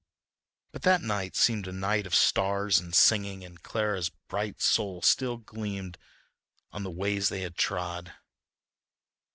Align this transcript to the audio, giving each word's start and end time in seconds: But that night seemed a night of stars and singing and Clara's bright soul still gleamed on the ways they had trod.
But 0.71 0.81
that 0.81 1.03
night 1.03 1.35
seemed 1.35 1.67
a 1.67 1.71
night 1.71 2.07
of 2.07 2.15
stars 2.15 2.79
and 2.79 2.95
singing 2.95 3.45
and 3.45 3.61
Clara's 3.61 4.09
bright 4.09 4.59
soul 4.59 5.03
still 5.03 5.37
gleamed 5.37 5.99
on 6.71 6.81
the 6.81 6.89
ways 6.89 7.29
they 7.29 7.41
had 7.41 7.55
trod. 7.55 8.11